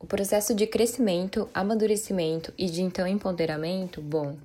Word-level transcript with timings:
O 0.00 0.06
processo 0.06 0.54
de 0.54 0.64
crescimento, 0.64 1.48
amadurecimento 1.52 2.52
e 2.56 2.66
de 2.66 2.82
então 2.82 3.04
empoderamento, 3.04 4.00
bom, 4.00 4.36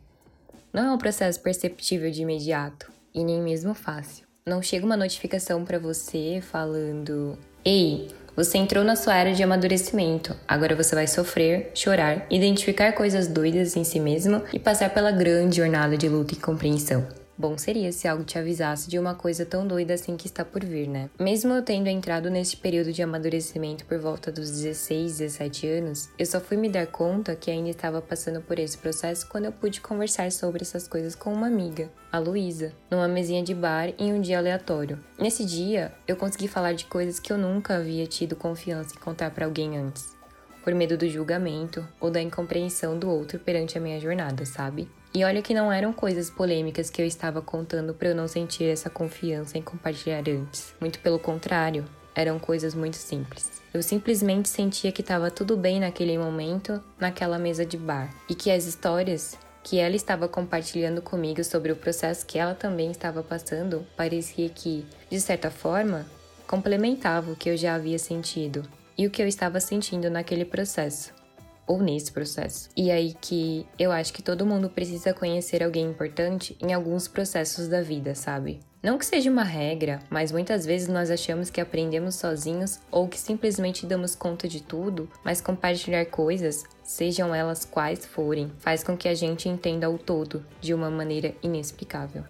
não 0.74 0.84
é 0.84 0.92
um 0.92 0.98
processo 0.98 1.40
perceptível 1.42 2.10
de 2.10 2.24
imediato 2.24 2.92
e 3.14 3.24
nem 3.24 3.40
mesmo 3.40 3.76
fácil. 3.76 4.26
Não 4.48 4.64
chega 4.64 4.84
uma 4.84 4.98
notificação 4.98 5.64
para 5.64 5.78
você 5.78 6.42
falando: 6.42 7.38
"Ei, 7.64 8.10
você 8.36 8.58
entrou 8.58 8.84
na 8.84 8.96
sua 8.96 9.16
era 9.16 9.32
de 9.32 9.44
amadurecimento. 9.44 10.36
Agora 10.48 10.76
você 10.76 10.96
vai 10.96 11.06
sofrer, 11.06 11.70
chorar, 11.76 12.26
identificar 12.32 12.92
coisas 12.94 13.28
doidas 13.28 13.78
em 13.78 13.84
si 13.84 14.00
mesmo 14.00 14.42
e 14.52 14.58
passar 14.58 14.92
pela 14.92 15.12
grande 15.12 15.58
jornada 15.58 15.96
de 15.96 16.10
luta 16.10 16.34
e 16.34 16.38
compreensão." 16.38 17.23
Bom 17.44 17.58
seria 17.58 17.92
se 17.92 18.08
algo 18.08 18.24
te 18.24 18.40
avisasse 18.40 18.90
de 18.90 18.98
uma 18.98 19.16
coisa 19.16 19.46
tão 19.46 19.68
doida 19.68 19.96
assim 19.96 20.16
que 20.16 20.28
está 20.28 20.46
por 20.46 20.64
vir, 20.64 20.88
né? 20.88 21.10
Mesmo 21.20 21.54
eu 21.54 21.62
tendo 21.62 21.90
entrado 21.90 22.30
neste 22.30 22.56
período 22.56 22.94
de 22.94 23.04
amadurecimento 23.04 23.84
por 23.84 24.00
volta 24.00 24.32
dos 24.32 24.50
16, 24.50 25.18
17 25.18 25.68
anos, 25.68 26.10
eu 26.18 26.26
só 26.26 26.40
fui 26.40 26.56
me 26.56 26.70
dar 26.70 26.88
conta 26.88 27.36
que 27.36 27.52
ainda 27.52 27.70
estava 27.70 28.02
passando 28.02 28.40
por 28.40 28.58
esse 28.58 28.78
processo 28.78 29.28
quando 29.28 29.44
eu 29.44 29.52
pude 29.52 29.82
conversar 29.82 30.32
sobre 30.32 30.62
essas 30.62 30.88
coisas 30.88 31.16
com 31.16 31.34
uma 31.34 31.48
amiga, 31.48 31.92
a 32.10 32.18
Luísa, 32.18 32.72
numa 32.90 33.10
mesinha 33.10 33.44
de 33.44 33.54
bar 33.54 33.94
em 34.00 34.14
um 34.14 34.22
dia 34.22 34.38
aleatório. 34.38 35.04
Nesse 35.20 35.44
dia, 35.44 35.92
eu 36.08 36.16
consegui 36.16 36.48
falar 36.48 36.72
de 36.72 36.86
coisas 36.86 37.20
que 37.20 37.34
eu 37.34 37.38
nunca 37.38 37.76
havia 37.76 38.08
tido 38.08 38.38
confiança 38.38 38.96
em 38.96 39.02
contar 39.02 39.32
para 39.32 39.44
alguém 39.44 39.78
antes, 39.78 40.16
por 40.64 40.74
medo 40.74 40.98
do 40.98 41.10
julgamento 41.10 41.86
ou 42.00 42.10
da 42.10 42.22
incompreensão 42.22 42.98
do 42.98 43.10
outro 43.10 43.38
perante 43.38 43.78
a 43.78 43.82
minha 43.82 44.00
jornada, 44.00 44.46
sabe? 44.46 44.88
E 45.16 45.24
olha 45.24 45.44
que 45.44 45.54
não 45.54 45.72
eram 45.72 45.94
coisas 45.94 46.32
polêmicas 46.32 46.90
que 46.90 47.00
eu 47.00 47.06
estava 47.06 47.40
contando 47.40 47.94
para 47.94 48.10
eu 48.10 48.16
não 48.16 48.28
sentir 48.28 48.64
essa 48.64 48.90
confiança 48.90 49.60
em 49.60 49.62
compartilhar 49.62 50.24
antes. 50.28 50.74
Muito 50.82 50.98
pelo 51.00 51.20
contrário, 51.20 51.86
eram 52.16 52.40
coisas 52.40 52.74
muito 52.74 52.96
simples. 52.96 53.62
Eu 53.72 53.84
simplesmente 53.84 54.50
sentia 54.50 54.92
que 54.92 55.02
estava 55.02 55.30
tudo 55.30 55.56
bem 55.56 55.80
naquele 55.80 56.18
momento, 56.18 56.84
naquela 57.00 57.38
mesa 57.38 57.64
de 57.64 57.78
bar, 57.78 58.12
e 58.28 58.34
que 58.34 58.50
as 58.50 58.66
histórias 58.66 59.38
que 59.64 59.78
ela 59.78 59.96
estava 59.96 60.28
compartilhando 60.28 61.00
comigo 61.00 61.44
sobre 61.44 61.72
o 61.72 61.76
processo 61.76 62.26
que 62.26 62.40
ela 62.40 62.56
também 62.56 62.90
estava 62.90 63.22
passando 63.22 63.86
parecia 63.96 64.50
que, 64.50 64.84
de 65.12 65.22
certa 65.22 65.52
forma, 65.52 66.08
complementava 66.48 67.32
o 67.32 67.36
que 67.36 67.50
eu 67.52 67.56
já 67.56 67.76
havia 67.76 68.00
sentido 68.00 68.64
e 68.98 69.06
o 69.06 69.12
que 69.12 69.22
eu 69.22 69.28
estava 69.28 69.60
sentindo 69.60 70.10
naquele 70.10 70.44
processo 70.44 71.23
ou 71.68 71.82
nesse 71.82 72.12
processo. 72.12 72.70
E 72.76 72.92
aí 72.92 73.14
que 73.20 73.66
eu 73.78 73.92
acho 73.92 74.14
que 74.14 74.22
todo 74.22 74.46
mundo 74.46 74.70
precisa 74.70 75.14
conhecer 75.14 75.64
alguém 75.64 75.86
importante 75.86 76.58
em 76.62 76.74
alguns 76.74 77.08
processos 77.08 77.68
da 77.68 77.82
vida, 77.82 78.16
sabe? 78.16 78.60
Não 78.84 78.98
que 78.98 79.06
seja 79.06 79.32
uma 79.32 79.46
regra, 79.46 80.02
mas 80.10 80.30
muitas 80.30 80.66
vezes 80.66 80.90
nós 80.90 81.10
achamos 81.10 81.50
que 81.50 81.62
aprendemos 81.62 82.16
sozinhos 82.16 82.82
ou 82.92 83.08
que 83.08 83.18
simplesmente 83.18 83.86
damos 83.86 84.14
conta 84.14 84.46
de 84.46 84.62
tudo, 84.62 85.10
mas 85.24 85.40
compartilhar 85.40 86.06
coisas, 86.08 86.66
sejam 86.84 87.34
elas 87.34 87.64
quais 87.64 88.06
forem, 88.06 88.52
faz 88.60 88.84
com 88.84 88.98
que 88.98 89.08
a 89.08 89.16
gente 89.16 89.48
entenda 89.48 89.90
o 89.90 89.98
todo 89.98 90.46
de 90.60 90.74
uma 90.74 90.92
maneira 90.92 91.34
inexplicável. 91.42 92.26